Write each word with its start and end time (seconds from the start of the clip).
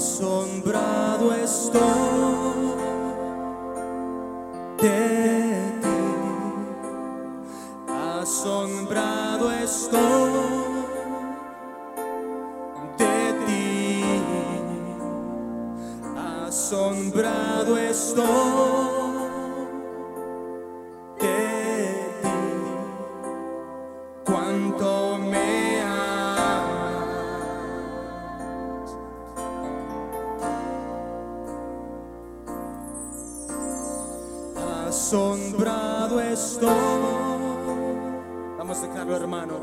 Asombrado 0.00 1.34
estoy 1.34 1.82
de 4.80 5.72
ti. 5.82 6.00
Asombrado 7.86 9.52
estoy 9.52 10.32
de 12.96 13.32
ti. 13.44 14.02
Asombrado 16.46 17.76
estoy 17.76 18.89
Asombrado 34.90 36.20
estoy. 36.20 36.68
Vamos 38.58 38.76
a 38.76 38.88
dejarlo, 38.88 39.14
hermano. 39.14 39.54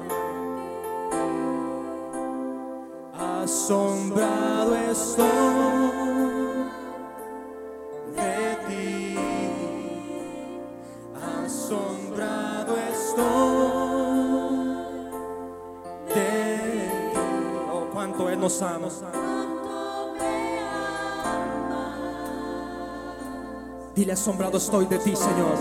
Asombrado 3.13 4.73
estoy 4.89 5.27
de 8.15 8.57
ti. 8.69 9.17
Asombrado 11.43 12.77
estoy 12.89 13.27
de 16.15 16.31
ti. 17.11 17.19
Oh, 17.69 17.85
cuánto 17.91 18.29
Él 18.29 18.39
nos 18.39 18.61
ama. 18.61 18.87
Dile 23.97 24.13
asombrado 24.13 24.57
estoy 24.59 24.85
de 24.85 24.99
ti, 24.99 25.15
Señor. 25.15 25.57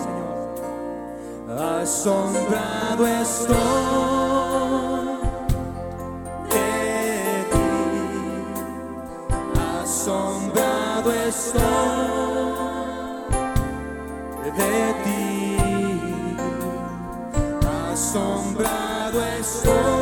Asombrado 1.81 3.07
estoy 3.07 3.57
de 6.51 7.47
ti. 7.51 7.69
Asombrado 9.81 11.13
estoy 11.13 11.63
de 14.55 14.95
ti. 15.05 15.57
Asombrado 17.91 19.25
estoy 19.41 19.96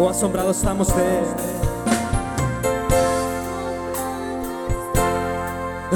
Oh, 0.00 0.12
estamos 0.12 0.88
de 0.94 1.22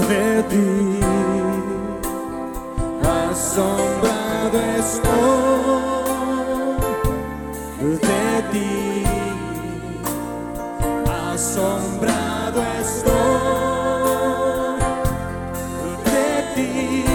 de 0.09 0.43
ti. 0.51 1.01
Asombrado 3.31 4.59
estoy 4.77 5.13
de 7.99 8.43
ti. 8.51 9.05
Asombrado 11.33 12.61
estoy 12.81 13.13
de 16.05 16.27
ti. 16.57 17.12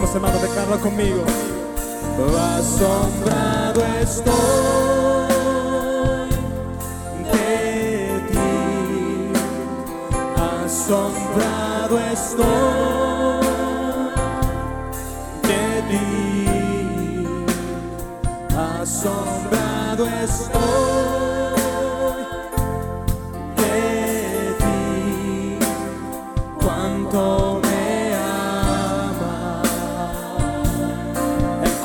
Vamos 0.00 0.14
hermano, 0.14 0.38
declarlo 0.38 0.80
conmigo. 0.80 1.22
Asombrado 2.56 3.84
estoy 4.00 4.32
de 7.30 8.22
ti. 8.30 8.50
Asombrado 10.64 12.00
estoy 12.12 12.46
de 15.42 15.82
ti. 15.90 16.06
Asombrado 18.56 20.06
estoy 20.24 21.09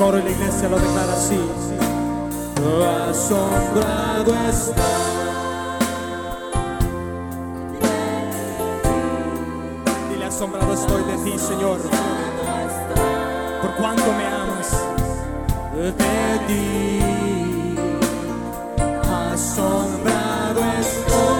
coro 0.06 0.18
y 0.20 0.22
la 0.22 0.30
iglesia 0.30 0.68
lo 0.68 0.78
declara 0.78 1.12
así. 1.14 1.40
Asombrado 3.10 4.34
está. 4.48 4.88
Dile 10.10 10.24
asombrado 10.26 10.74
estoy 10.74 11.02
de 11.02 11.16
ti, 11.24 11.38
Señor. 11.38 11.78
Por 13.62 13.70
cuánto 13.78 14.12
me 14.18 14.26
amas. 14.26 14.70
De 15.74 15.92
ti. 16.46 17.76
Asombrado 19.32 20.60
estoy. 20.80 21.36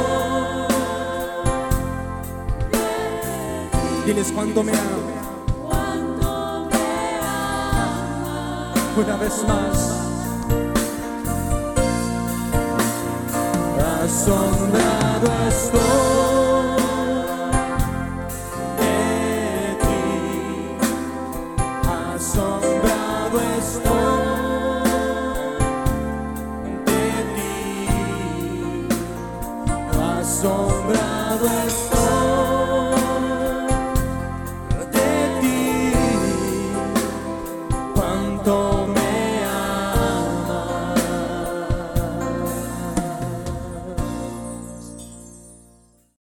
Diles 4.06 4.32
cuánto 4.32 4.62
me 4.64 4.72
amas. 4.72 5.25
Una 8.96 9.16
vez 9.16 9.44
más. 9.46 9.92
Asombrado 14.02 14.95
estoy 14.95 14.95